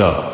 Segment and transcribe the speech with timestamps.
[0.00, 0.29] sub.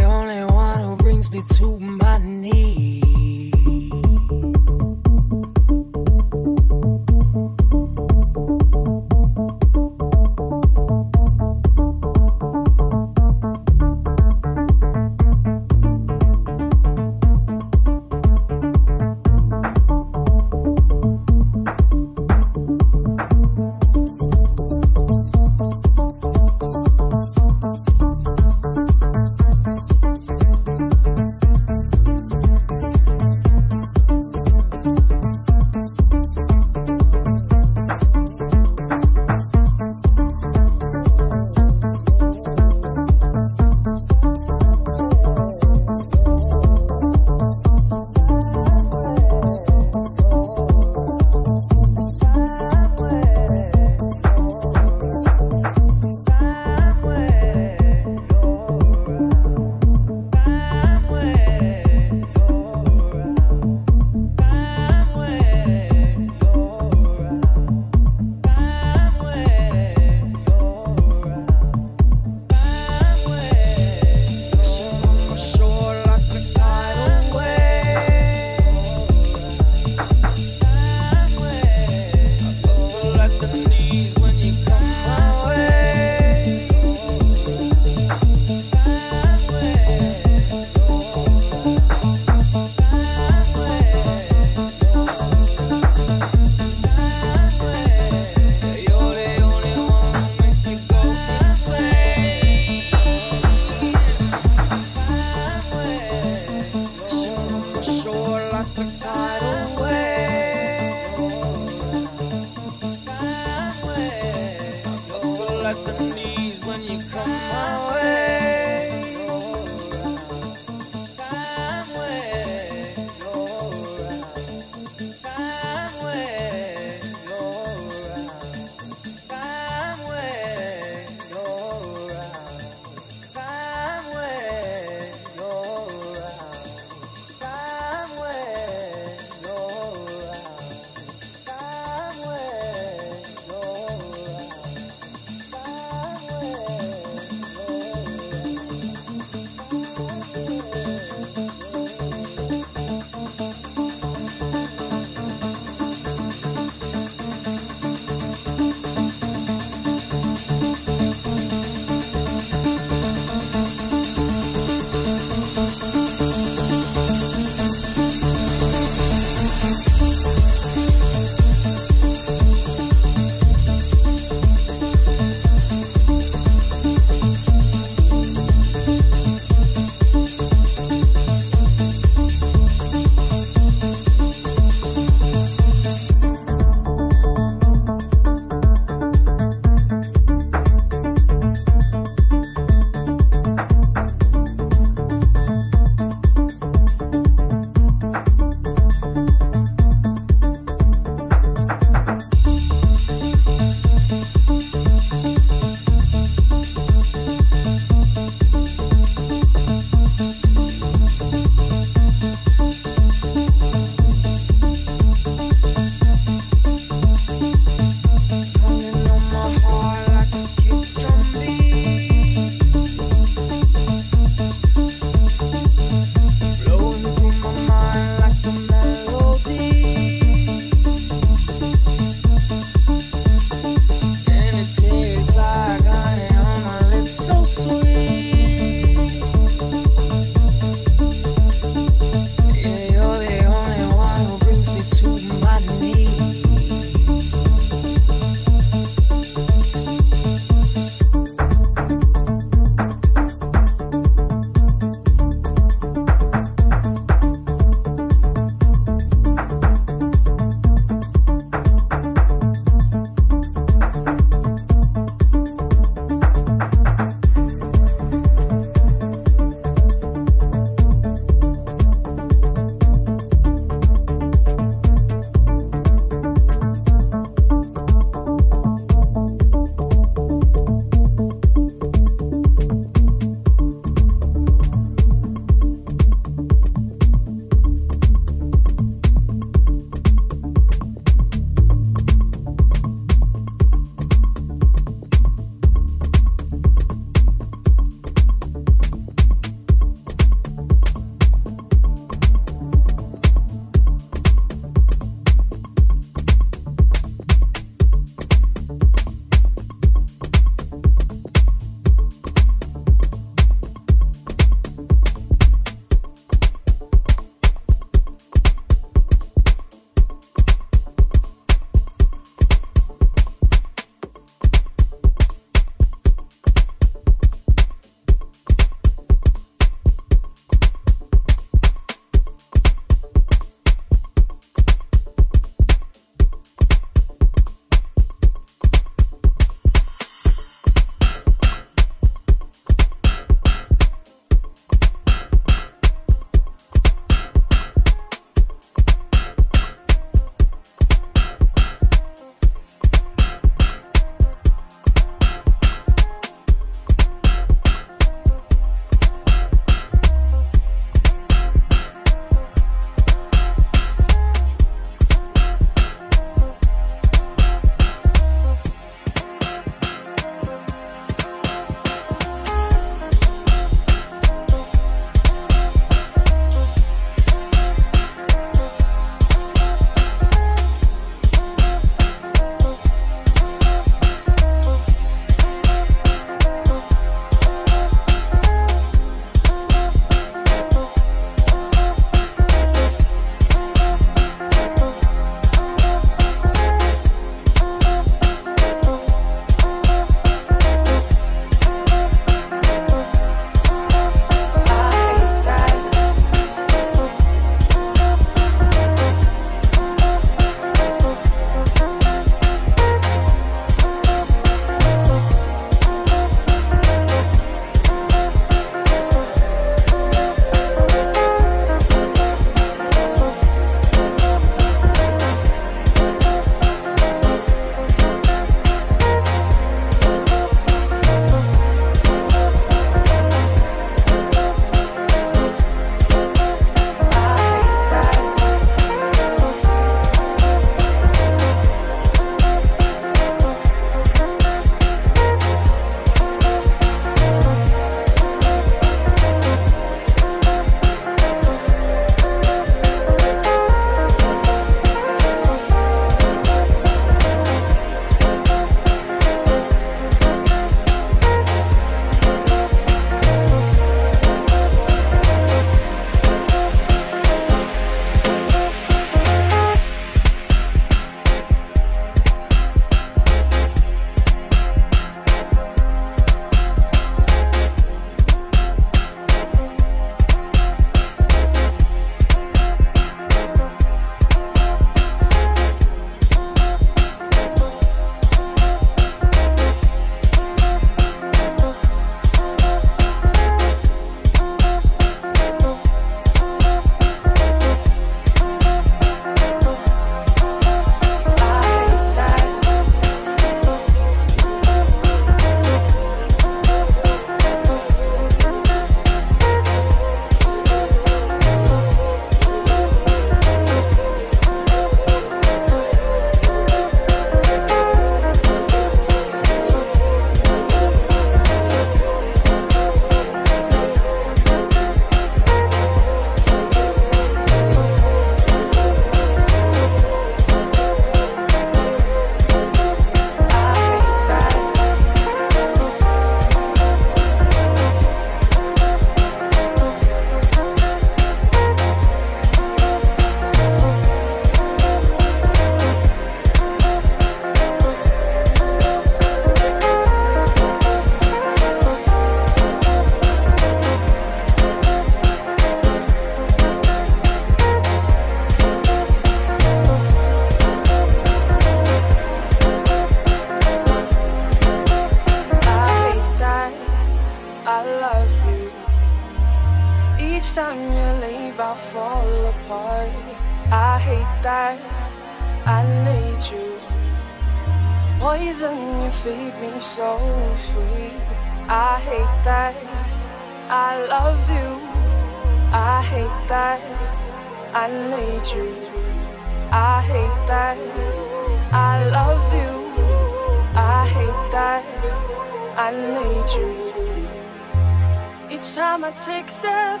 [598.56, 600.00] Each time I take a step,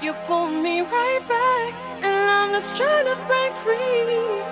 [0.00, 4.42] you pull me right back, and I'm just trying to break free.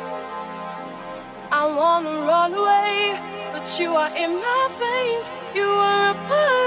[1.53, 3.15] I wanna run away,
[3.53, 5.31] but you are in my veins.
[5.55, 6.64] You are a part.